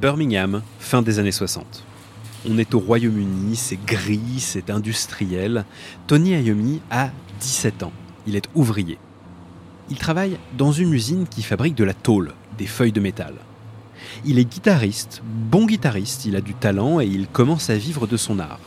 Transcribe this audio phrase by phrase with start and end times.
[0.00, 1.84] Birmingham, fin des années 60.
[2.48, 5.66] On est au Royaume-Uni, c'est gris, c'est industriel.
[6.06, 7.92] Tony Iommi a 17 ans.
[8.26, 8.96] Il est ouvrier.
[9.90, 13.34] Il travaille dans une usine qui fabrique de la tôle, des feuilles de métal.
[14.24, 18.16] Il est guitariste, bon guitariste, il a du talent et il commence à vivre de
[18.16, 18.60] son art.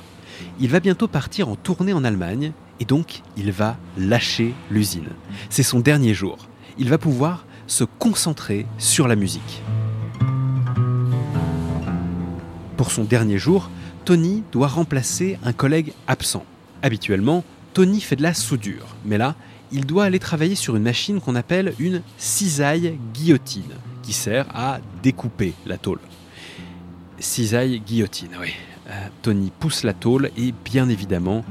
[0.59, 5.09] Il va bientôt partir en tournée en Allemagne et donc il va lâcher l'usine.
[5.49, 6.37] C'est son dernier jour.
[6.77, 9.63] Il va pouvoir se concentrer sur la musique.
[12.83, 13.69] Pour son dernier jour,
[14.03, 16.43] Tony doit remplacer un collègue absent.
[16.81, 19.35] Habituellement, Tony fait de la soudure, mais là,
[19.71, 24.81] il doit aller travailler sur une machine qu'on appelle une cisaille guillotine, qui sert à
[25.01, 25.99] découper la tôle.
[27.19, 28.49] Cisaille guillotine, oui.
[28.89, 31.45] Euh, Tony pousse la tôle et bien évidemment,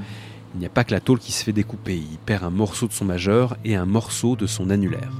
[0.52, 2.88] il n'y a pas que la tôle qui se fait découper, il perd un morceau
[2.88, 5.14] de son majeur et un morceau de son annulaire.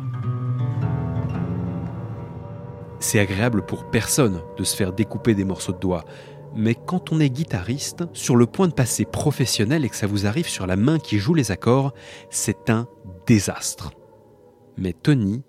[3.03, 6.05] C'est agréable pour personne de se faire découper des morceaux de doigts,
[6.55, 10.25] mais quand on est guitariste, sur le point de passer professionnel et que ça vous
[10.25, 11.93] arrive sur la main qui joue les accords,
[12.31, 12.87] c'est un
[13.27, 13.91] désastre.
[14.77, 15.43] Mais Tony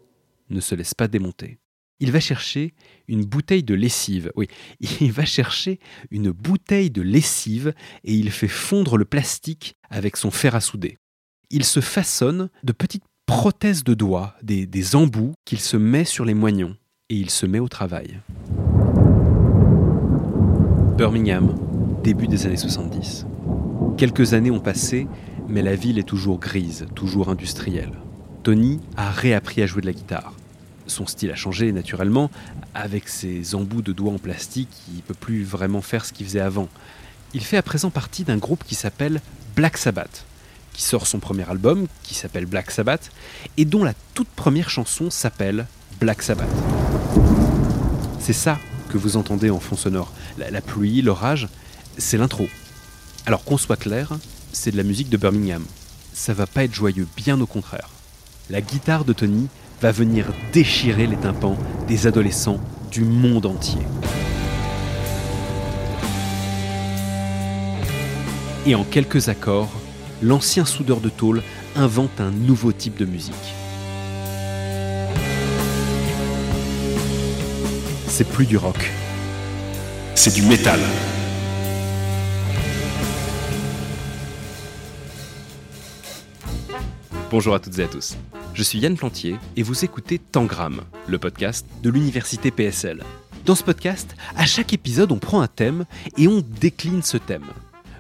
[0.50, 1.60] ne se laisse pas démonter.
[2.00, 2.74] Il va chercher
[3.08, 4.32] une bouteille de lessive.
[4.36, 4.48] Oui,
[5.00, 10.32] il va chercher une bouteille de lessive et il fait fondre le plastique avec son
[10.32, 10.98] fer à souder.
[11.52, 16.26] Il se façonne de petites prothèses de doigts, des, des embouts qu'il se met sur
[16.26, 16.76] les moignons
[17.10, 18.20] et il se met au travail.
[20.98, 21.54] Birmingham,
[22.02, 23.26] début des années 70.
[23.98, 25.08] Quelques années ont passé,
[25.50, 27.92] mais la ville est toujours grise, toujours industrielle.
[28.44, 30.34] Tony a réappris à jouer de la guitare.
[30.88, 32.32] Son style a changé naturellement,
[32.74, 36.26] avec ses embouts de doigts en plastique, il ne peut plus vraiment faire ce qu'il
[36.26, 36.70] faisait avant.
[37.34, 39.20] Il fait à présent partie d'un groupe qui s'appelle
[39.56, 40.26] Black Sabbath,
[40.72, 43.12] qui sort son premier album, qui s'appelle Black Sabbath,
[43.58, 45.66] et dont la toute première chanson s'appelle
[46.00, 46.48] Black Sabbath.
[48.20, 50.12] C'est ça que vous entendez en fond sonore.
[50.38, 51.48] La, pluie, l'orage,
[51.98, 52.48] c'est l'intro.
[53.26, 54.10] Alors qu'on soit clair,
[54.52, 55.64] c'est de la musique de Birmingham.
[56.14, 57.90] Ça va pas être joyeux, bien au contraire.
[58.50, 59.48] La guitare de Tony
[59.82, 62.60] va venir déchirer les tympans des adolescents
[62.92, 63.82] du monde entier.
[68.66, 69.72] Et en quelques accords,
[70.22, 71.44] l'ancien soudeur de tôle
[71.76, 73.34] invente un nouveau type de musique.
[78.16, 78.92] C'est plus du rock.
[80.14, 80.80] C'est du métal.
[87.32, 88.16] Bonjour à toutes et à tous.
[88.54, 93.02] Je suis Yann Plantier et vous écoutez Tangram, le podcast de l'université PSL.
[93.48, 95.86] Dans ce podcast, à chaque épisode, on prend un thème
[96.16, 97.48] et on décline ce thème.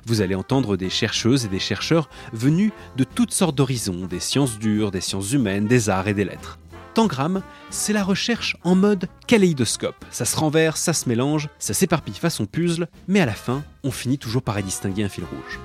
[0.05, 4.59] Vous allez entendre des chercheuses et des chercheurs venus de toutes sortes d'horizons, des sciences
[4.59, 6.59] dures, des sciences humaines, des arts et des lettres.
[6.93, 10.05] Tangram, c'est la recherche en mode kaléidoscope.
[10.11, 13.91] Ça se renverse, ça se mélange, ça s'éparpille façon puzzle, mais à la fin, on
[13.91, 15.59] finit toujours par y distinguer un fil rouge.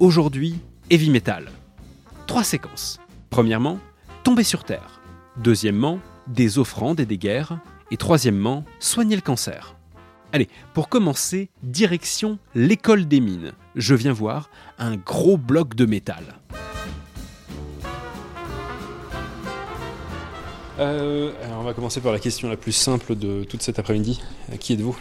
[0.00, 0.58] Aujourd'hui,
[0.90, 1.50] heavy metal.
[2.26, 3.00] Trois séquences.
[3.30, 3.78] Premièrement,
[4.22, 5.00] tomber sur Terre.
[5.36, 7.58] Deuxièmement, des offrandes et des guerres.
[7.90, 9.76] Et troisièmement, soigner le cancer.
[10.32, 13.52] Allez, pour commencer, direction l'école des mines.
[13.76, 16.24] Je viens voir un gros bloc de métal.
[20.78, 24.20] Euh, alors on va commencer par la question la plus simple de toute cet après-midi.
[24.58, 24.96] Qui êtes-vous?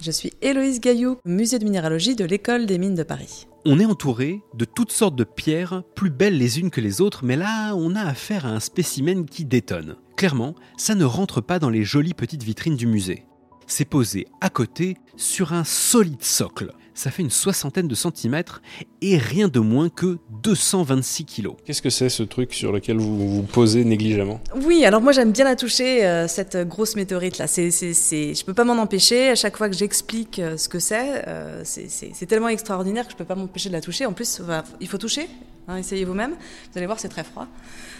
[0.00, 3.46] Je suis Héloïse Gaillou, musée de minéralogie de l'école des mines de Paris.
[3.64, 7.24] On est entouré de toutes sortes de pierres, plus belles les unes que les autres,
[7.24, 9.96] mais là, on a affaire à un spécimen qui détonne.
[10.16, 13.24] Clairement, ça ne rentre pas dans les jolies petites vitrines du musée.
[13.66, 16.72] C'est posé à côté sur un solide socle.
[16.96, 18.62] Ça fait une soixantaine de centimètres
[19.02, 21.54] et rien de moins que 226 kilos.
[21.66, 24.40] Qu'est-ce que c'est ce truc sur lequel vous vous posez négligemment?
[24.64, 27.46] Oui, alors moi j'aime bien la toucher, euh, cette grosse météorite là.
[27.46, 28.34] C'est, c'est, c'est...
[28.34, 29.28] Je peux pas m'en empêcher.
[29.28, 33.04] À chaque fois que j'explique euh, ce que c'est, euh, c'est, c'est, c'est tellement extraordinaire
[33.04, 34.06] que je peux pas m'empêcher de la toucher.
[34.06, 35.28] En plus, bah, il faut toucher.
[35.68, 36.30] Hein, essayez vous-même.
[36.32, 37.46] Vous allez voir, c'est très froid.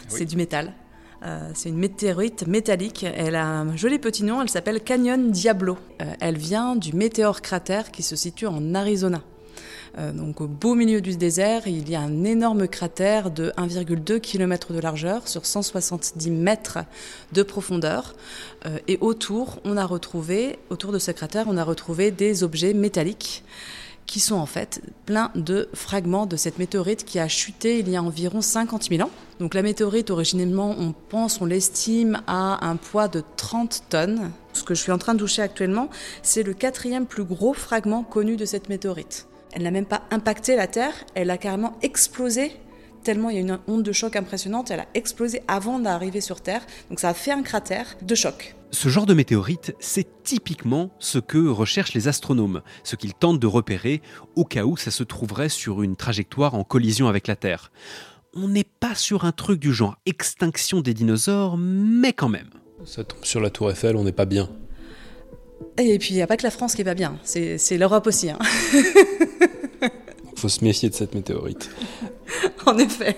[0.08, 0.72] C'est du métal.
[1.24, 3.04] Euh, c'est une météorite métallique.
[3.04, 4.42] Elle a un joli petit nom.
[4.42, 5.78] Elle s'appelle Canyon Diablo.
[6.02, 9.22] Euh, elle vient du météore cratère qui se situe en Arizona.
[9.98, 14.20] Euh, donc au beau milieu du désert, il y a un énorme cratère de 1,2
[14.20, 16.78] km de largeur sur 170 mètres
[17.32, 18.14] de profondeur.
[18.88, 23.44] Et autour de ce cratère, on a retrouvé des objets métalliques
[24.06, 27.96] qui sont en fait plein de fragments de cette météorite qui a chuté il y
[27.96, 29.10] a environ 50 000 ans.
[29.40, 34.30] Donc la météorite, originellement, on pense, on l'estime à un poids de 30 tonnes.
[34.52, 35.90] Ce que je suis en train de toucher actuellement,
[36.22, 39.26] c'est le quatrième plus gros fragment connu de cette météorite.
[39.52, 42.52] Elle n'a même pas impacté la Terre, elle a carrément explosé
[43.06, 46.40] tellement il y a une onde de choc impressionnante, elle a explosé avant d'arriver sur
[46.40, 46.66] Terre.
[46.90, 48.56] Donc ça a fait un cratère de choc.
[48.72, 53.46] Ce genre de météorite, c'est typiquement ce que recherchent les astronomes, ce qu'ils tentent de
[53.46, 54.02] repérer
[54.34, 57.70] au cas où ça se trouverait sur une trajectoire en collision avec la Terre.
[58.34, 62.50] On n'est pas sur un truc du genre extinction des dinosaures, mais quand même.
[62.84, 64.50] Ça tombe sur la tour Eiffel, on n'est pas bien.
[65.78, 68.30] Et puis il n'y a pas que la France qui va bien, c'est l'Europe aussi.
[68.30, 68.38] Hein.
[70.36, 71.70] faut se méfier de cette météorite.
[72.66, 73.16] en effet.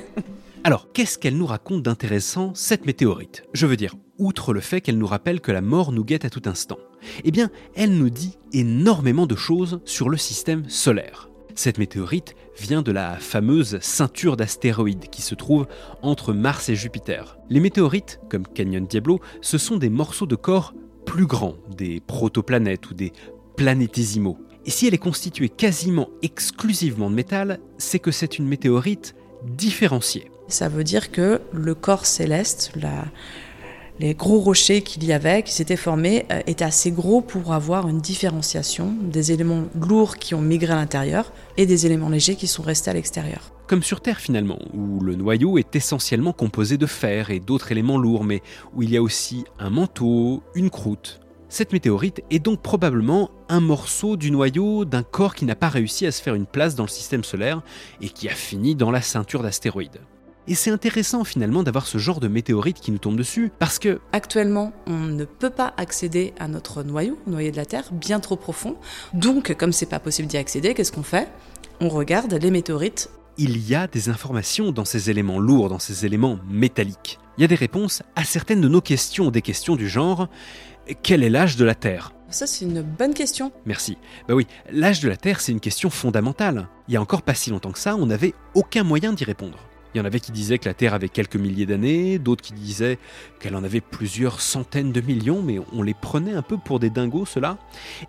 [0.64, 3.44] Alors, qu'est-ce qu'elle nous raconte d'intéressant, cette météorite?
[3.54, 6.30] Je veux dire, outre le fait qu'elle nous rappelle que la mort nous guette à
[6.30, 6.78] tout instant,
[7.24, 11.28] eh bien, elle nous dit énormément de choses sur le système solaire.
[11.54, 15.66] Cette météorite vient de la fameuse ceinture d'astéroïdes qui se trouve
[16.02, 17.38] entre Mars et Jupiter.
[17.50, 20.74] Les météorites, comme Canyon Diablo, ce sont des morceaux de corps
[21.04, 23.12] plus grands, des protoplanètes ou des
[23.56, 24.38] planétésimaux.
[24.68, 30.30] Et si elle est constituée quasiment exclusivement de métal, c'est que c'est une météorite différenciée.
[30.46, 32.72] Ça veut dire que le corps céleste,
[33.98, 37.88] les gros rochers qu'il y avait, qui s'étaient formés, euh, étaient assez gros pour avoir
[37.88, 42.46] une différenciation des éléments lourds qui ont migré à l'intérieur et des éléments légers qui
[42.46, 43.54] sont restés à l'extérieur.
[43.68, 47.96] Comme sur Terre finalement, où le noyau est essentiellement composé de fer et d'autres éléments
[47.96, 48.42] lourds, mais
[48.74, 53.60] où il y a aussi un manteau, une croûte, cette météorite est donc probablement un
[53.60, 56.84] morceau du noyau d'un corps qui n'a pas réussi à se faire une place dans
[56.84, 57.62] le système solaire
[58.02, 60.00] et qui a fini dans la ceinture d'astéroïdes.
[60.46, 64.00] Et c'est intéressant finalement d'avoir ce genre de météorite qui nous tombe dessus parce que
[64.12, 68.36] actuellement on ne peut pas accéder à notre noyau, noyau de la Terre, bien trop
[68.36, 68.76] profond.
[69.14, 71.28] Donc comme c'est pas possible d'y accéder, qu'est-ce qu'on fait?
[71.80, 73.10] On regarde les météorites.
[73.36, 77.18] Il y a des informations dans ces éléments lourds, dans ces éléments métalliques.
[77.36, 80.28] Il y a des réponses à certaines de nos questions, des questions du genre
[80.94, 82.12] quel est l'âge de la Terre?
[82.30, 83.52] Ça, c'est une bonne question.
[83.64, 83.96] Merci.
[84.28, 86.68] Bah oui, l'âge de la Terre, c'est une question fondamentale.
[86.86, 89.58] Il y a encore pas si longtemps que ça, on n'avait aucun moyen d'y répondre.
[89.94, 92.52] Il y en avait qui disaient que la Terre avait quelques milliers d'années, d'autres qui
[92.52, 92.98] disaient
[93.40, 96.90] qu'elle en avait plusieurs centaines de millions, mais on les prenait un peu pour des
[96.90, 97.56] dingos, ceux-là.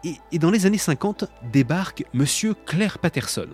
[0.03, 1.23] Et, et, dans les années 50,
[1.53, 3.47] débarque Monsieur Claire Patterson,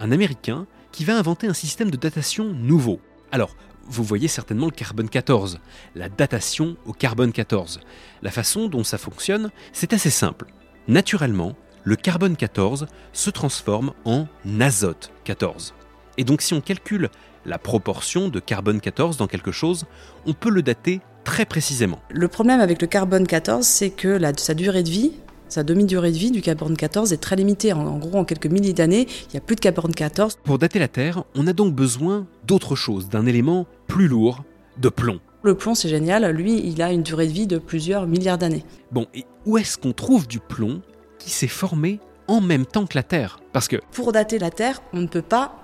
[0.00, 3.00] un Américain qui va inventer un système de datation nouveau.
[3.30, 3.54] Alors,
[3.88, 5.60] vous voyez certainement le carbone 14,
[5.94, 7.80] la datation au carbone 14.
[8.22, 10.46] La façon dont ça fonctionne, c'est assez simple.
[10.86, 11.54] Naturellement,
[11.84, 14.26] le carbone 14 se transforme en
[14.60, 15.74] azote 14.
[16.18, 17.08] Et donc si on calcule
[17.46, 19.86] la proportion de carbone 14 dans quelque chose,
[20.26, 22.00] on peut le dater très précisément.
[22.10, 25.12] Le problème avec le carbone 14, c'est que sa durée de vie,
[25.48, 27.72] sa demi-durée de vie du carbone 14 est très limitée.
[27.72, 30.38] En, gros, en quelques milliers d'années, il n'y a plus de carbone 14.
[30.44, 34.44] Pour dater la Terre, on a donc besoin d'autre chose, d'un élément plus lourd,
[34.76, 35.18] de plomb.
[35.42, 36.24] Le plomb, c'est génial.
[36.30, 38.64] Lui, il a une durée de vie de plusieurs milliards d'années.
[38.92, 40.82] Bon, et où est-ce qu'on trouve du plomb
[41.18, 41.98] qui s'est formé
[42.28, 43.40] en même temps que la Terre?
[43.52, 43.76] Parce que...
[43.92, 45.56] Pour dater la Terre, on ne peut pas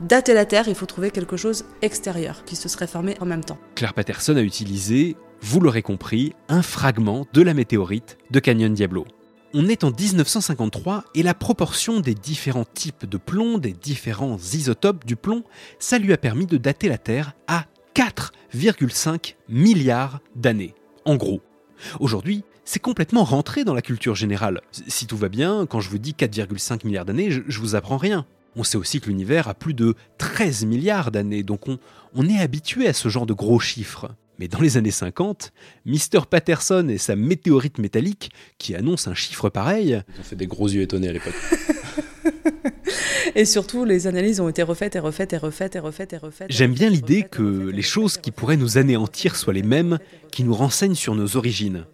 [0.00, 3.44] dater la Terre, il faut trouver quelque chose extérieur qui se serait formé en même
[3.44, 3.58] temps.
[3.74, 9.06] Claire Patterson a utilisé, vous l'aurez compris, un fragment de la météorite de Canyon Diablo.
[9.54, 15.06] On est en 1953 et la proportion des différents types de plomb, des différents isotopes
[15.06, 15.42] du plomb,
[15.78, 17.64] ça lui a permis de dater la Terre à
[17.94, 20.74] 4,5 milliards d'années.
[21.06, 21.40] En gros.
[21.98, 24.60] Aujourd'hui, c'est complètement rentré dans la culture générale.
[24.86, 28.26] Si tout va bien, quand je vous dis 4,5 milliards d'années, je, vous apprends rien.
[28.54, 31.78] On sait aussi que l'univers a plus de 13 milliards d'années, donc on,
[32.14, 34.10] on est habitué à ce genre de gros chiffres.
[34.38, 35.52] Mais dans les années 50,
[35.84, 36.26] Mr.
[36.30, 40.00] Patterson et sa météorite métallique, qui annonce un chiffre pareil.
[40.14, 41.34] Ils ont fait des gros yeux étonnés à l'époque.
[43.34, 46.48] et surtout, les analyses ont été refaites et refaites et refaites et refaites et refaites.
[46.50, 49.98] J'aime bien l'idée que les choses qui pourraient nous anéantir soient les mêmes
[50.30, 51.84] qui nous renseignent sur nos origines.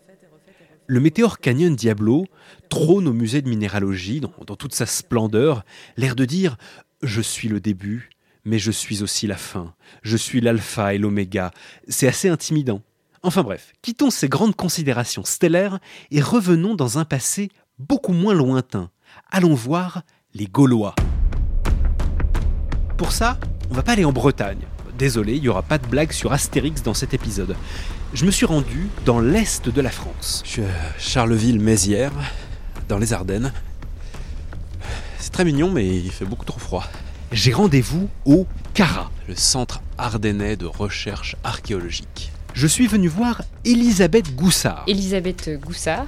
[0.86, 2.26] Le météore Canyon Diablo
[2.68, 5.64] trône au musée de minéralogie dans, dans toute sa splendeur,
[5.96, 6.58] l'air de dire
[7.02, 8.10] Je suis le début,
[8.44, 11.50] mais je suis aussi la fin, je suis l'alpha et l'oméga.
[11.88, 12.82] C'est assez intimidant.
[13.22, 15.78] Enfin bref, quittons ces grandes considérations stellaires
[16.10, 18.90] et revenons dans un passé beaucoup moins lointain.
[19.30, 20.02] Allons voir
[20.34, 20.94] les Gaulois.
[22.98, 23.38] Pour ça,
[23.70, 24.66] on va pas aller en Bretagne.
[24.98, 27.56] Désolé, il n'y aura pas de blague sur Astérix dans cet épisode.
[28.12, 30.42] Je me suis rendu dans l'est de la France.
[30.44, 32.12] Je suis à Charleville-Mézières,
[32.88, 33.52] dans les Ardennes.
[35.18, 36.84] C'est très mignon, mais il fait beaucoup trop froid
[37.34, 42.30] j'ai rendez-vous au CARA, le Centre ardennais de recherche archéologique.
[42.54, 44.84] Je suis venu voir Elisabeth Goussard.
[44.86, 46.06] Elisabeth Goussard,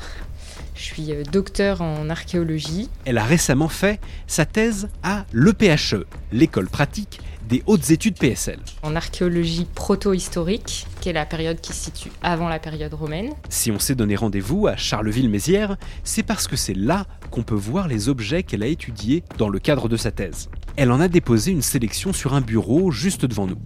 [0.76, 2.88] je suis euh, docteur en archéologie.
[3.04, 8.58] Elle a récemment fait sa thèse à l'EPHE, l'école pratique des hautes études PSL.
[8.82, 13.32] En archéologie proto-historique, qui est la période qui se situe avant la période romaine.
[13.48, 17.88] Si on s'est donné rendez-vous à Charleville-Mézières, c'est parce que c'est là qu'on peut voir
[17.88, 20.48] les objets qu'elle a étudiés dans le cadre de sa thèse.
[20.76, 23.58] Elle en a déposé une sélection sur un bureau juste devant nous.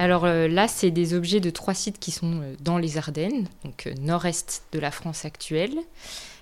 [0.00, 3.48] Alors euh, là, c'est des objets de trois sites qui sont euh, dans les Ardennes,
[3.64, 5.74] donc euh, nord-est de la France actuelle.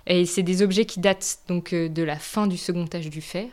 [0.09, 3.49] Et c'est des objets qui datent donc de la fin du second âge du fer,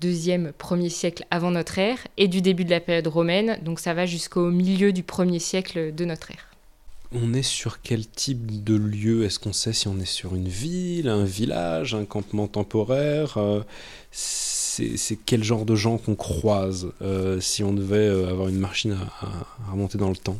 [0.00, 3.92] deuxième, premier siècle avant notre ère, et du début de la période romaine, donc ça
[3.92, 6.46] va jusqu'au milieu du premier siècle de notre ère.
[7.12, 9.24] On est sur quel type de lieu?
[9.24, 13.38] Est-ce qu'on sait si on est sur une ville, un village, un campement temporaire?
[14.10, 18.98] C'est quel genre de gens qu'on croise euh, si on devait euh, avoir une machine
[19.20, 20.38] à, remonter dans le temps?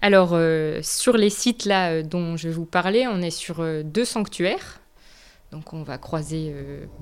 [0.00, 4.80] Alors, euh, sur les sites là dont je vous parler, on est sur deux sanctuaires.
[5.50, 6.54] Donc on va croiser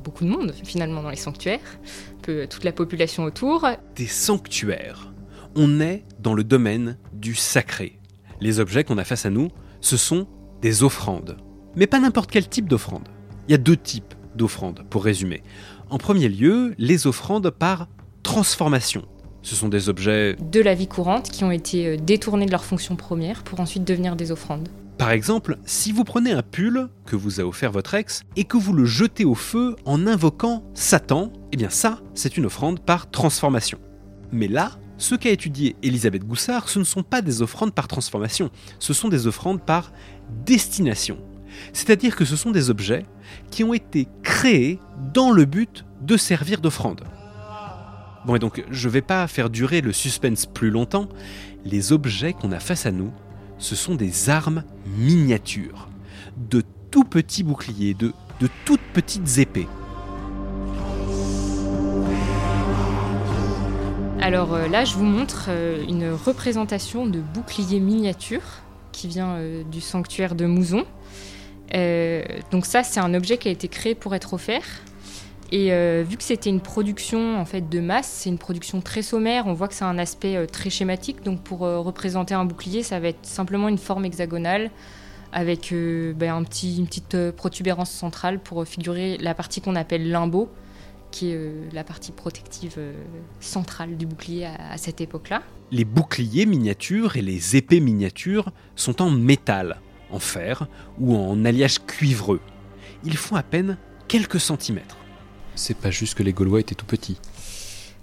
[0.04, 1.78] beaucoup de monde finalement dans les sanctuaires,
[2.22, 3.66] peu toute la population autour.
[3.96, 5.12] Des sanctuaires.
[5.56, 7.98] On est dans le domaine du sacré.
[8.40, 9.50] Les objets qu'on a face à nous,
[9.80, 10.28] ce sont
[10.62, 11.38] des offrandes.
[11.74, 13.08] Mais pas n'importe quel type d'offrande.
[13.48, 15.42] Il y a deux types d'offrandes, pour résumer.
[15.90, 17.88] En premier lieu, les offrandes par
[18.22, 19.06] transformation.
[19.46, 22.64] Ce sont des objets de la vie courante qui ont été euh, détournés de leur
[22.64, 24.68] fonction première pour ensuite devenir des offrandes.
[24.98, 28.56] Par exemple, si vous prenez un pull que vous a offert votre ex et que
[28.56, 33.08] vous le jetez au feu en invoquant Satan, eh bien ça, c'est une offrande par
[33.08, 33.78] transformation.
[34.32, 38.50] Mais là, ce qu'a étudié Elisabeth Goussard, ce ne sont pas des offrandes par transformation,
[38.80, 39.92] ce sont des offrandes par
[40.44, 41.18] destination.
[41.72, 43.06] C'est-à-dire que ce sont des objets
[43.52, 44.80] qui ont été créés
[45.14, 47.04] dans le but de servir d'offrande.
[48.26, 51.08] Bon, et donc je ne vais pas faire durer le suspense plus longtemps.
[51.64, 53.12] Les objets qu'on a face à nous,
[53.58, 54.64] ce sont des armes
[54.98, 55.88] miniatures,
[56.36, 59.68] de tout petits boucliers, de, de toutes petites épées.
[64.20, 68.42] Alors euh, là, je vous montre euh, une représentation de bouclier miniature
[68.90, 70.84] qui vient euh, du sanctuaire de Mouzon.
[72.50, 74.64] Donc ça, c'est un objet qui a été créé pour être offert.
[75.52, 79.02] Et euh, vu que c'était une production en fait de masse, c'est une production très
[79.02, 79.46] sommaire.
[79.46, 81.22] On voit que c'est un aspect euh, très schématique.
[81.22, 84.70] Donc pour représenter un bouclier, ça va être simplement une forme hexagonale
[85.32, 90.48] avec ben, une petite protubérance centrale pour figurer la partie qu'on appelle limbo,
[91.10, 92.78] qui est la partie protective
[93.40, 95.42] centrale du bouclier à cette époque-là.
[95.72, 101.84] Les boucliers miniatures et les épées miniatures sont en métal en fer ou en alliage
[101.84, 102.40] cuivreux.
[103.04, 103.76] Ils font à peine
[104.08, 104.96] quelques centimètres.
[105.56, 107.18] C'est pas juste que les Gaulois étaient tout petits.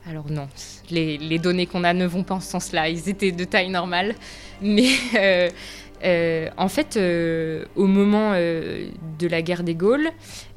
[0.09, 0.49] Alors non,
[0.91, 2.89] les, données qu'on a ne vont pas en ce sens-là.
[2.89, 4.15] Ils étaient de taille normale.
[4.61, 5.49] Mais euh,
[6.03, 10.09] euh, en fait, euh, au moment de la guerre des Gaules,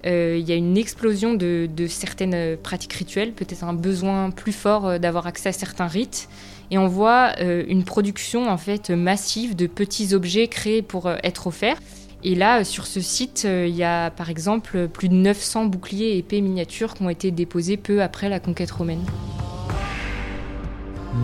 [0.05, 5.27] il y a une explosion de certaines pratiques rituelles, peut-être un besoin plus fort d'avoir
[5.27, 6.29] accès à certains rites
[6.71, 11.79] et on voit une production en fait massive de petits objets créés pour être offerts.
[12.25, 16.13] Et là, euh, sur ce site, il y a par exemple plus de 900 boucliers
[16.13, 19.05] et épées miniatures qui ont été déposés peu après la conquête romaine.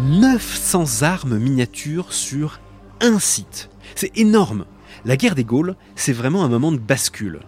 [0.09, 2.61] 900 armes miniatures sur
[3.01, 3.69] un site.
[3.95, 4.65] C'est énorme.
[5.05, 7.41] La guerre des Gaules, c'est vraiment un moment de bascule.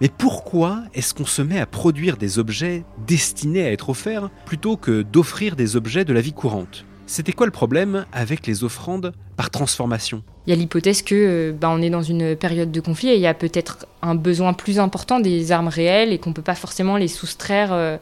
[0.00, 4.76] Mais pourquoi est-ce qu'on se met à produire des objets destinés à être offerts plutôt
[4.76, 6.84] que d'offrir des objets de la vie courante?
[7.12, 10.22] C'était quoi le problème avec les offrandes par transformation?
[10.46, 13.16] Il y a l'hypothèse que euh, bah, on est dans une période de conflit et
[13.16, 16.40] il y a peut-être un besoin plus important des armes réelles et qu'on ne peut
[16.40, 17.98] pas forcément les soustraire euh,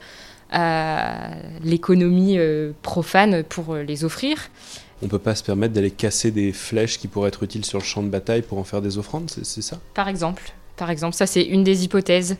[0.53, 1.31] à
[1.65, 4.49] l'économie euh, profane pour les offrir.
[5.03, 7.81] On ne peut pas se permettre d'aller casser des flèches qui pourraient être utiles sur
[7.81, 9.81] le champ de bataille pour en faire des offrandes, c'est ça?
[9.95, 10.53] Par exemple.
[10.77, 12.37] Par exemple, ça c'est une des hypothèses.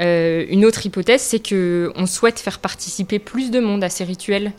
[0.00, 4.52] une autre hypothèse, c'est qu'on souhaite faire participer plus de monde à ces rituels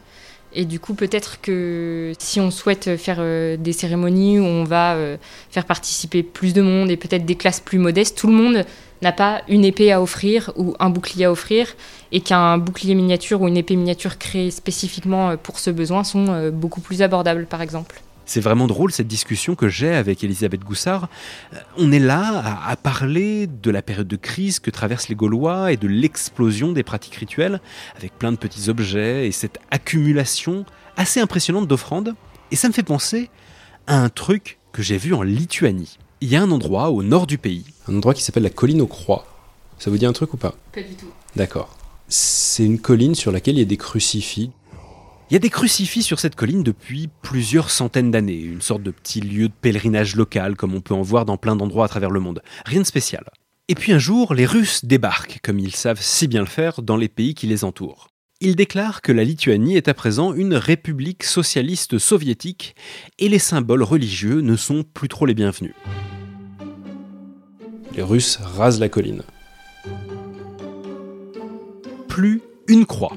[0.54, 4.96] et du coup, peut-être que si on souhaite faire euh, des cérémonies où on va
[4.96, 5.18] euh,
[5.52, 8.66] faire participer plus de monde et peut-être des classes plus modestes, tout le monde
[9.02, 11.76] n'a pas une épée à offrir ou un bouclier à offrir
[12.12, 16.50] et qu'un bouclier miniature ou une épée miniature créée spécifiquement euh, pour ce besoin sont
[16.52, 18.02] beaucoup plus abordables, par exemple.
[18.30, 21.10] C'est vraiment drôle cette discussion que j'ai avec Elisabeth Goussard.
[21.56, 25.72] Euh, on est là à, parler de la période de crise que traversent les Gaulois
[25.72, 27.60] et de l'explosion des pratiques rituelles,
[27.98, 30.64] avec plein de petits objets et cette accumulation
[30.96, 32.14] assez impressionnante d'offrandes.
[32.52, 33.32] Et ça me fait penser
[33.88, 35.98] à un truc que j'ai vu en Lituanie.
[36.22, 37.66] Il y a un endroit au nord du pays.
[37.88, 39.26] Un endroit qui s'appelle la colline aux croix.
[39.80, 40.54] Ça vous dit un truc ou pas?
[40.72, 41.10] Pas du tout.
[41.36, 41.76] D'accord.
[42.10, 44.52] C'est une colline sur laquelle il y a des crucifix
[45.30, 48.90] il y a des crucifix sur cette colline depuis plusieurs centaines d'années, une sorte de
[48.90, 52.10] petit lieu de pèlerinage local comme on peut en voir dans plein d'endroits à travers
[52.10, 52.42] le monde.
[52.66, 53.24] Rien de spécial.
[53.68, 56.98] Et puis un jour, les Russes débarquent, comme ils savent si bien le faire, dans
[56.98, 58.08] les pays qui les entourent.
[58.42, 62.76] Ils déclarent que la Lituanie est à présent une république socialiste soviétique
[63.20, 65.76] et les symboles religieux ne sont plus trop les bienvenus.
[67.96, 69.22] Les Russes rasent la colline.
[72.08, 73.14] Plus une croix.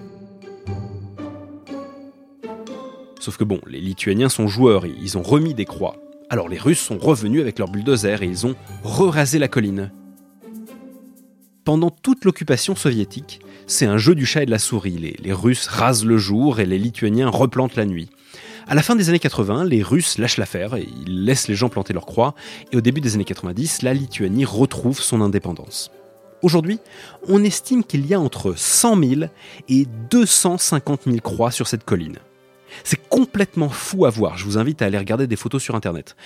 [3.22, 5.94] Sauf que bon, les Lituaniens sont joueurs ils ont remis des croix.
[6.28, 9.92] Alors les Russes sont revenus avec leur bulldozer et ils ont re-rasé la colline
[11.64, 15.16] pendant toute l'occupation soviétique, c'est un jeu du chat et de la souris.
[15.22, 18.10] Les, Russes rasent le jour et les Lituaniens replantent la nuit.
[18.66, 21.68] À la fin des années 80, les Russes lâchent l'affaire et ils laissent les gens
[21.68, 22.34] planter leur croix.
[22.72, 25.92] Et au début des années 90, la Lituanie retrouve son indépendance.
[26.42, 26.80] Aujourd'hui,
[27.28, 29.20] on estime qu'il y a entre 100 000
[29.68, 32.18] et 250 000 croix sur cette colline.
[32.84, 36.16] C'est complètement fou à voir, je vous invite à aller regarder des photos sur internet.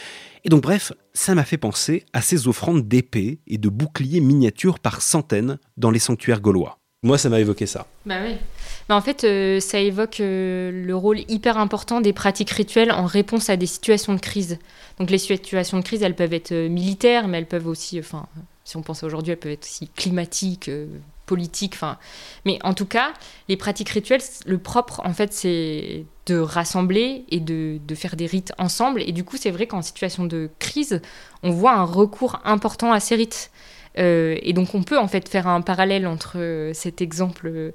[0.45, 4.79] Et donc bref, ça m'a fait penser à ces offrandes d'épées et de boucliers miniatures
[4.79, 6.79] par centaines dans les sanctuaires gaulois.
[7.03, 7.87] Moi, ça m'a évoqué ça.
[8.05, 8.35] Bah oui.
[8.89, 13.05] Bah en fait, euh, ça évoque euh, le rôle hyper important des pratiques rituelles en
[13.05, 14.59] réponse à des situations de crise.
[14.99, 18.27] Donc les situations de crise, elles peuvent être euh, militaires, mais elles peuvent aussi, enfin,
[18.65, 20.71] si on pense aujourd'hui, elles peuvent être aussi climatiques,
[21.27, 21.75] politique.
[21.75, 21.99] Enfin,
[22.45, 23.13] mais en tout cas,
[23.49, 28.53] les pratiques rituelles, le propre, en fait, c'est de rassembler et de, faire des rites
[28.59, 29.03] ensemble.
[29.03, 31.03] Et du coup, c'est vrai qu'en situation de crise,
[31.43, 33.51] on voit un recours important à ces rites.
[33.99, 37.73] Euh, et donc, on peut en fait faire un parallèle entre euh, cet exemple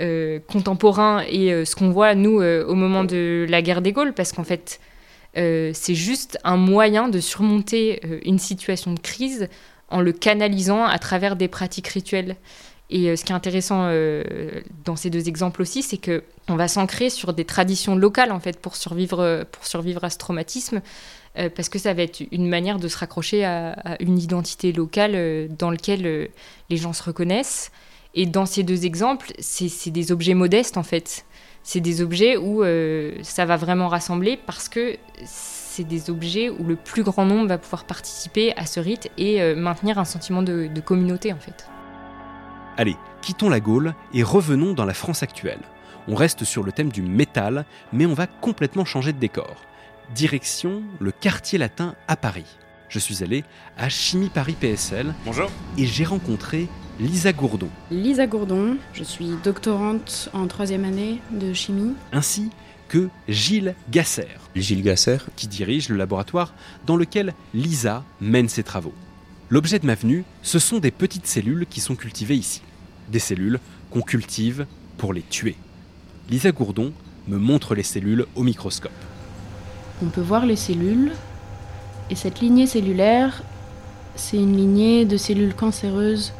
[0.00, 4.32] euh, contemporain et ce qu'on voit nous au moment de la guerre des Gaules, parce
[4.32, 4.80] qu'en fait,
[5.34, 9.48] c'est juste un moyen de surmonter une situation de crise
[9.88, 12.36] en le canalisant à travers des pratiques rituelles.
[12.94, 14.22] Et euh, ce qui est intéressant euh,
[14.84, 18.38] dans ces deux exemples aussi, c'est que on va s'ancrer sur des traditions locales en
[18.38, 20.80] fait pour survivre pour survivre à ce traumatisme,
[21.36, 25.48] euh, parce que ça va être une manière de se raccrocher à, une identité locale
[25.58, 26.30] dans laquelle
[26.70, 27.72] les gens se reconnaissent.
[28.14, 31.24] Et dans ces deux exemples, c'est des objets modestes en fait.
[31.64, 32.62] C'est des objets où
[33.22, 37.58] ça va vraiment rassembler parce que c'est des objets où le plus grand nombre va
[37.58, 41.66] pouvoir participer à ce rite et maintenir un sentiment de, de communauté en fait.
[42.76, 45.60] Allez, quittons la Gaule et revenons dans la France actuelle.
[46.08, 49.62] On reste sur le thème du métal, mais on va complètement changer de décor.
[50.14, 52.58] Direction le quartier latin à Paris.
[52.88, 53.44] Je suis allé
[53.78, 55.14] à Chimie Paris PSL.
[55.24, 55.50] Bonjour.
[55.78, 56.68] Et j'ai rencontré
[56.98, 57.70] Lisa Gourdon.
[57.92, 61.94] Lisa Gourdon, je suis doctorante en troisième année de chimie.
[62.12, 62.50] Ainsi
[62.88, 64.28] que Gilles Gasser.
[64.56, 65.18] Gilles Gasser.
[65.36, 66.54] Qui dirige le laboratoire
[66.86, 68.94] dans lequel Lisa mène ses travaux.
[69.54, 72.60] L'objet de ma venue, ce sont des petites cellules qui sont cultivées ici.
[73.12, 74.66] Des cellules qu'on cultive
[74.98, 75.54] pour les tuer.
[76.28, 76.92] Lisa Gourdon
[77.28, 78.90] me montre les cellules au microscope.
[80.02, 81.12] On peut voir les cellules,
[82.10, 83.44] et cette lignée cellulaire,
[84.16, 86.32] c'est une lignée de cellules cancéreuses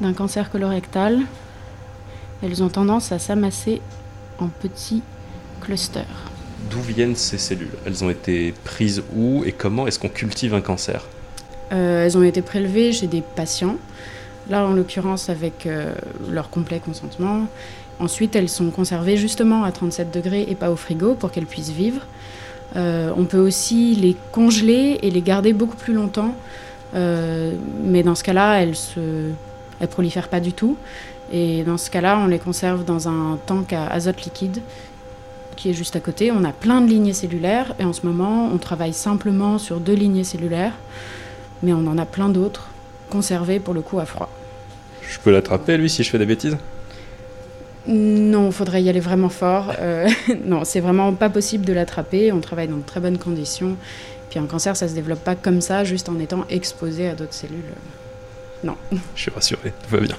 [0.00, 1.22] d'un cancer colorectal.
[2.44, 3.82] Elles ont tendance à s'amasser
[4.38, 5.02] en petits
[5.62, 6.30] clusters.
[6.70, 7.74] D'où viennent ces cellules?
[7.84, 9.88] Elles ont été prises où et comment?
[9.88, 11.08] Est-ce qu'on cultive un cancer?
[11.70, 13.76] Elles ont été prélevées chez des patients,
[14.48, 15.94] là en l'occurrence avec euh,
[16.30, 17.46] leur complet consentement.
[17.98, 21.70] Ensuite, elles sont conservées justement à 37 degrés et pas au frigo pour qu'elles puissent
[21.70, 22.02] vivre.
[22.76, 26.34] Euh, on peut aussi les congeler et les garder beaucoup plus longtemps,
[26.94, 29.32] mais dans ce cas-là, elles ne
[29.80, 30.76] elles prolifèrent pas du tout.
[31.32, 34.60] Et dans ce cas-là, on les conserve dans un tank à azote liquide
[35.56, 36.30] qui est juste à côté.
[36.30, 39.94] On a plein de lignées cellulaires et en ce moment, on travaille simplement sur deux
[39.94, 40.74] lignées cellulaires
[41.62, 42.68] mais on en a plein d'autres,
[43.10, 44.30] conservés pour le coup à froid.
[45.08, 46.56] Je peux l'attraper lui si je fais des bêtises?
[47.86, 49.72] Non, il faudrait y aller vraiment fort.
[49.78, 50.08] Euh,
[50.44, 52.32] non, c'est vraiment pas possible de l'attraper.
[52.32, 53.76] On travaille dans de très bonnes conditions.
[54.28, 57.34] Puis un cancer, ça se développe pas comme ça, juste en étant exposé à d'autres
[57.34, 57.62] cellules.
[58.64, 58.76] Non.
[59.14, 60.16] Je suis rassuré, tout va bien.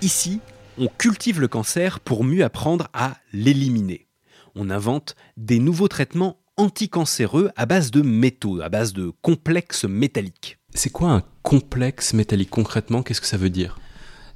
[0.00, 0.40] Ici,
[0.78, 4.06] on cultive le cancer pour mieux apprendre à l'éliminer.
[4.54, 10.55] On invente des nouveaux traitements anticancéreux à base de métaux, à base de complexes métalliques.
[10.76, 13.02] C'est quoi un complexe métallique concrètement?
[13.02, 13.78] Qu'est-ce que ça veut dire?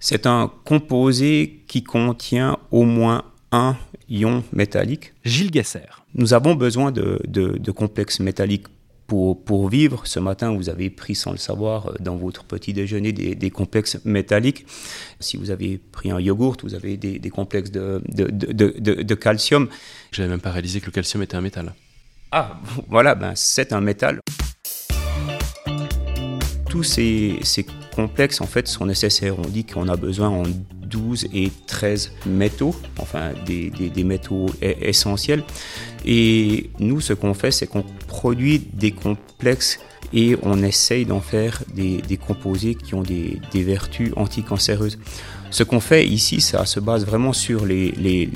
[0.00, 3.76] C'est un composé qui contient au moins un
[4.08, 5.12] ion métallique.
[5.22, 5.86] Gilles Gasser.
[6.14, 8.66] Nous avons besoin de, de, complexes métalliques
[9.06, 10.06] pour, pour, vivre.
[10.06, 13.98] Ce matin, vous avez pris sans le savoir euh, dans votre petit déjeuner des, complexes
[14.04, 14.64] métalliques.
[15.20, 19.68] Si vous avez pris un yogourt, vous avez des, des complexes de, de calcium.
[20.10, 21.74] Je n'avais même pas réalisé que le calcium était un métal.
[22.32, 24.19] Ah, voilà, ben, c'est un métal.
[26.70, 27.40] Tous ces,
[27.94, 29.36] complexes, en fait, sont nécessaires.
[29.36, 30.44] On dit qu'on a besoin en
[30.86, 35.42] 12 et 13 métaux, enfin des, métaux e-, essentiels.
[36.06, 39.80] Et nous, ce qu'on fait, c'est qu'on produit des complexes
[40.12, 44.98] et on essaye d'en faire des, composés qui ont des, vertus anticancéreuses.
[45.50, 48.28] Ce qu'on fait ici, ça se base vraiment sur les,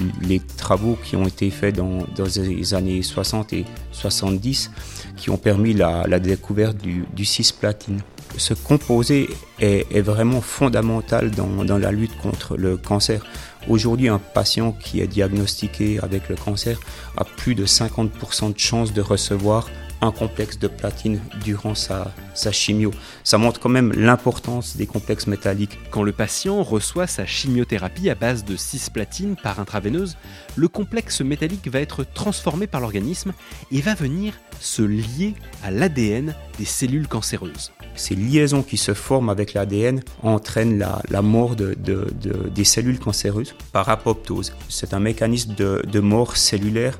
[0.57, 2.05] travaux qui ont été faits dans,
[2.37, 4.73] les années 60 et 70
[5.17, 8.01] qui ont permis la, découverte du, du cisplatine.
[8.37, 13.25] Ce composé est, vraiment fondamental dans, dans, la lutte contre le cancer.
[13.69, 16.81] Aujourd'hui, un patient qui est diagnostiqué avec le cancer
[17.17, 19.69] a plus de 50% de chances de recevoir
[20.01, 22.91] un complexe de platine durant sa, sa chimio.
[23.23, 25.79] Ça montre quand même l'importance des complexes métalliques.
[25.91, 30.17] Quand le patient reçoit sa chimiothérapie à base de cisplatine par intraveineuse,
[30.57, 33.33] le complexe métallique va être transformé par l'organisme
[33.71, 37.73] et va venir se lier à l'ADN des cellules cancéreuses.
[37.97, 42.09] Ces liaisons qui se forment avec l'ADN entraînent la, mort de, de,
[42.55, 44.53] des cellules cancéreuses par apoptose.
[44.69, 46.99] C'est un mécanisme de, mort cellulaire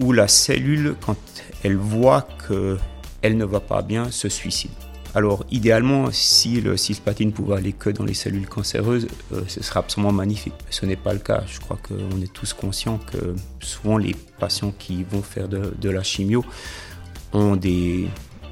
[0.00, 1.16] où la cellule, quand
[1.62, 4.70] elle voit qu'elle ne va pas bien, se suicide.
[5.14, 9.80] Alors idéalement, si le cisplatine pouvait aller que dans les cellules cancéreuses, euh, ce serait
[9.80, 10.54] absolument magnifique.
[10.70, 11.44] Ce n'est pas le cas.
[11.46, 16.02] Je crois qu'on est tous conscients que souvent les patients qui vont faire de, la
[16.02, 16.44] chimio
[17.34, 18.08] ont des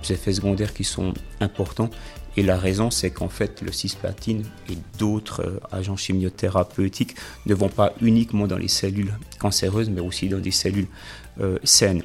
[0.08, 1.90] effets secondaires qui sont importants.
[2.36, 7.68] Et la raison, c'est qu'en fait, le cisplatine et d'autres euh, agents chimiothérapeutiques ne vont
[7.68, 10.86] pas uniquement dans les cellules cancéreuses, mais aussi dans des cellules
[11.40, 12.02] euh, saines.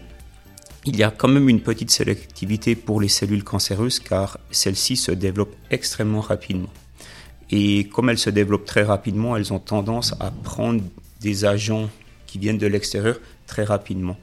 [0.87, 5.11] Il y a quand même une petite sélectivité pour les cellules cancéreuses car celles-ci se
[5.11, 6.69] développent extrêmement rapidement.
[7.49, 10.81] Et comme elles se développent très rapidement, elles ont tendance à prendre
[11.21, 11.89] des agents
[12.27, 14.17] qui viennent de l'extérieur très rapidement.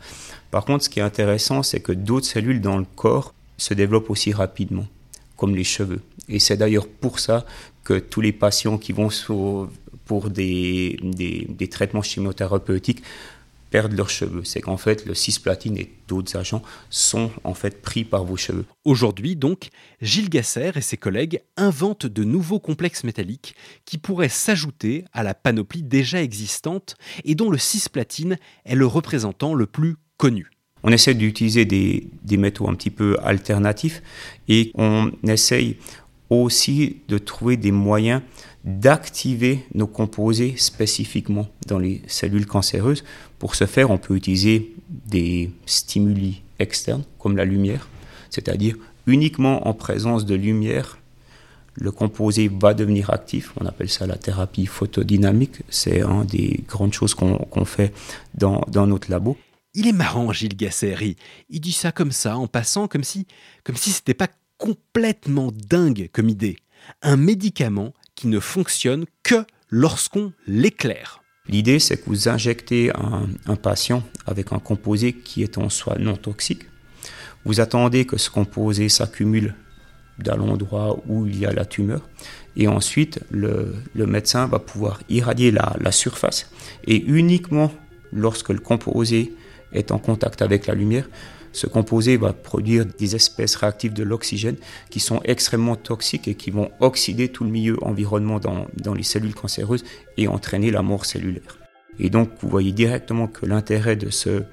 [0.50, 4.10] Par contre, ce qui est intéressant, c'est que d'autres cellules dans le corps se développent
[4.10, 4.86] aussi rapidement,
[5.36, 6.00] comme les cheveux.
[6.28, 7.44] Et c'est d'ailleurs pour ça
[7.84, 9.08] que tous les patients qui vont
[10.06, 13.02] pour des, des traitements chimiothérapeutiques
[13.72, 14.44] perdent leurs cheveux.
[14.44, 18.66] C'est qu'en fait, le cisplatine et d'autres agents sont en fait pris par vos cheveux.
[18.84, 25.06] Aujourd'hui, donc, Gilles Gasser et ses collègues inventent de nouveaux complexes métalliques qui pourraient s'ajouter
[25.12, 28.36] à la panoplie déjà existante et dont le cisplatine
[28.66, 30.51] est le représentant le plus connu.
[30.82, 34.02] On essaie d'utiliser des, métaux un petit peu alternatifs
[34.48, 35.76] et on essaye
[36.30, 38.22] aussi de trouver des moyens
[38.64, 43.04] d'activer nos composés spécifiquement dans les cellules cancéreuses.
[43.38, 47.88] Pour ce faire, on peut utiliser des stimuli externes comme la lumière,
[48.30, 50.98] c'est-à-dire uniquement en présence de lumière,
[51.74, 53.52] le composé va devenir actif.
[53.60, 55.62] On appelle ça la thérapie photodynamique.
[55.70, 57.92] C'est une des grandes choses qu'on fait
[58.34, 59.36] dans, dans, notre labo.
[59.74, 61.16] Il est marrant, Gilles Gasseri.
[61.48, 63.26] Il dit ça comme ça, en passant, comme si,
[63.64, 66.56] comme si c'était pas complètement dingue comme idée.
[67.00, 71.22] Un médicament qui ne fonctionne que lorsqu'on l'éclaire.
[71.48, 76.16] L'idée, c'est que vous injectez un, patient avec un composé qui est en soi non
[76.16, 76.62] toxique.
[77.44, 79.56] Vous attendez que ce composé s'accumule
[80.18, 82.08] dans l'endroit où il y a la tumeur.
[82.54, 86.50] Et ensuite, le, médecin va pouvoir irradier la, surface.
[86.86, 87.72] Et uniquement
[88.12, 89.32] lorsque le composé
[89.72, 91.08] est en contact avec la lumière,
[91.52, 94.56] ce composé va produire des espèces réactives de l'oxygène
[94.90, 99.02] qui sont extrêmement toxiques et qui vont oxyder tout le milieu environnement dans, dans les
[99.02, 99.84] cellules cancéreuses
[100.16, 101.58] et entraîner la mort cellulaire.
[101.98, 104.44] Et donc, vous voyez directement que l'intérêt de ce,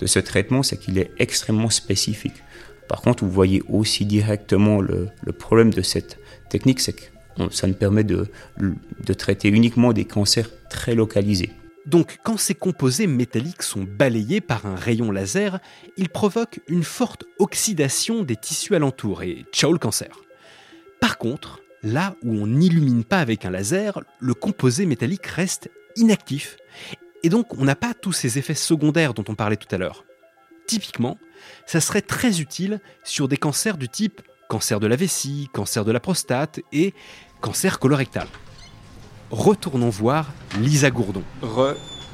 [0.00, 2.42] de ce traitement, c'est qu'il est extrêmement spécifique.
[2.88, 7.04] Par contre, vous voyez aussi directement le, le problème de cette technique, c'est que
[7.52, 8.26] ça nous permet de,
[8.58, 11.50] de traiter uniquement des cancers très localisés.
[11.88, 15.58] Donc quand ces composés métalliques sont balayés par un rayon laser,
[15.96, 20.20] ils provoquent une forte oxydation des tissus alentours et ciao le cancer.
[21.00, 26.58] Par contre, là où on n'illumine pas avec un laser, le composé métallique reste inactif.
[27.22, 30.04] Et donc on n'a pas tous ces effets secondaires dont on parlait tout à l'heure.
[30.66, 31.16] Typiquement,
[31.64, 34.20] ça serait très utile sur des cancers du type
[34.50, 36.92] cancer de la vessie, cancer de la prostate et
[37.40, 38.28] cancer colorectal
[39.30, 40.26] retournons voir
[40.60, 41.22] Lisa Gourdon.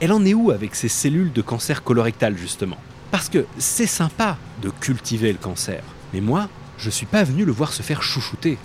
[0.01, 2.77] Elle en est où avec ses cellules de cancer colorectal justement?
[3.11, 6.49] Parce que c'est sympa de cultiver le cancer, mais moi,
[6.79, 8.59] je suis pas venu le voir se faire chouchouter.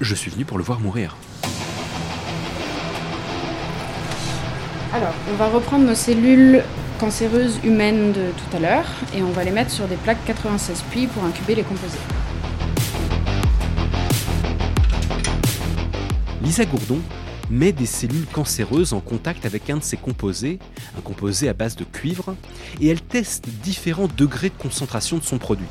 [0.00, 1.16] Je suis venu pour le voir mourir.
[4.92, 6.62] Alors, on va reprendre nos cellules
[7.00, 10.82] cancéreuses humaines de tout à l'heure et on va les mettre sur des plaques 96
[10.90, 11.98] puits pour incuber les composés.
[16.42, 17.00] Lisa Gourdon
[17.50, 20.58] met des cellules cancéreuses en contact avec un de ces composés,
[20.96, 22.34] un composé à base de cuivre,
[22.80, 25.66] et elle teste différents degrés de concentration de son produit.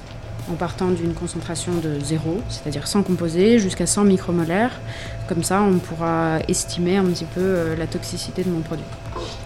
[0.52, 4.80] en partant d'une concentration de zéro, c'est-à-dire sans composé, jusqu'à 100 micromolaires.
[5.28, 8.86] Comme ça, on pourra estimer un petit peu euh, la toxicité de mon produit.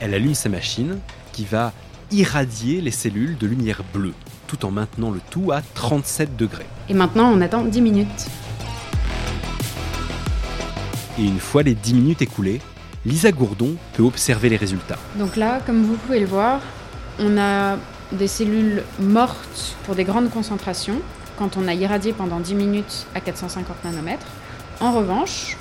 [0.02, 0.98] Elle allume sa machine
[1.32, 1.72] qui va
[2.12, 4.14] irradier les cellules de lumière bleue,
[4.48, 6.66] tout en maintenant le tout à 37 degrés.
[6.90, 8.28] Et maintenant, on attend 10 minutes.
[11.20, 12.62] Et une fois les 10 minutes écoulées,
[13.06, 14.98] Lisa Gourdon peut observer les résultats.
[15.16, 16.62] Donc là, comme vous pouvez le voir,
[17.20, 17.76] on a
[18.14, 21.02] des cellules mortes pour des grandes concentrations
[21.38, 24.28] quand on a irradié pendant 10 minutes à 450 nanomètres.
[24.80, 25.58] En revanche,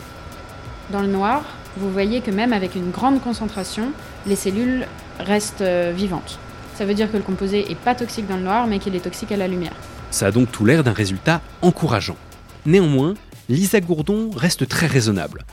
[0.91, 1.43] dans le noir,
[1.77, 3.91] vous voyez que même avec une grande concentration,
[4.29, 4.87] les cellules
[5.19, 6.39] restent euh, vivantes.
[6.77, 9.01] Ça veut dire que le composé est pas toxique dans le noir, mais qu'il est
[9.01, 9.75] toxique à la lumière.
[10.13, 12.17] Ça a donc tout l'air d'un résultat encourageant.
[12.65, 13.15] Néanmoins,
[13.49, 15.47] Lisa Gourdon reste très raisonnable.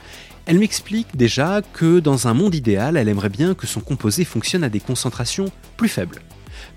[0.44, 4.64] Elle m'explique déjà que dans un monde idéal, elle aimerait bien que son composé fonctionne
[4.64, 5.46] à des concentrations
[5.78, 6.20] plus faibles.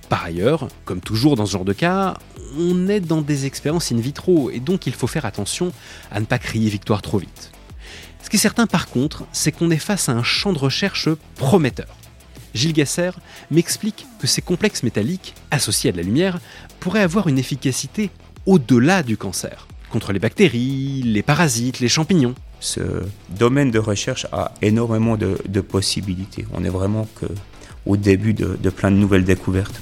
[0.07, 2.17] Par ailleurs, comme toujours dans ce genre de cas,
[2.57, 5.73] on est dans des expériences in vitro et donc il faut faire attention
[6.09, 7.51] à ne pas crier victoire trop vite.
[8.23, 11.09] Ce qui est certain par contre, c'est qu'on est face à un champ de recherche
[11.35, 11.97] prometteur.
[12.53, 13.11] Gilles Gasser
[13.51, 16.39] m'explique que ces complexes métalliques, associés à de la lumière,
[16.79, 18.09] pourraient avoir une efficacité
[18.45, 22.35] au-delà du cancer, contre les bactéries, les parasites, les champignons.
[22.59, 22.81] Ce
[23.29, 26.45] domaine de recherche a énormément de, de possibilités.
[26.53, 27.25] On est vraiment que
[27.85, 29.81] au début de, de plein de nouvelles découvertes.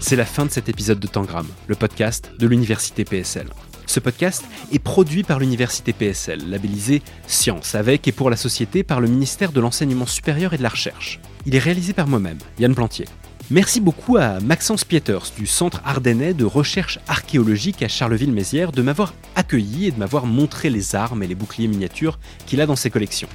[0.00, 3.48] C'est la fin de cet épisode de Tangram, le podcast de l'Université PSL.
[3.86, 9.00] Ce podcast est produit par l'Université PSL, labellisé Science avec et pour la société par
[9.00, 11.20] le ministère de l'Enseignement supérieur et de la Recherche.
[11.46, 13.06] Il est réalisé par moi-même, Yann Plantier.
[13.50, 19.14] Merci beaucoup à Maxence Pieters du Centre Ardennais de recherche archéologique à Charleville-Mézières de m'avoir
[19.36, 22.90] accueilli et de m'avoir montré les armes et les boucliers miniatures qu'il a dans ses
[22.90, 23.28] collections.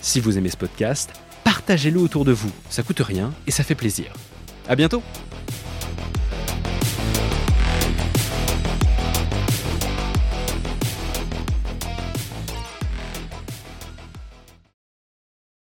[0.00, 1.12] Si vous aimez ce podcast,
[1.44, 4.12] partagez-le autour de vous, ça coûte rien et ça fait plaisir.
[4.68, 5.04] À bientôt!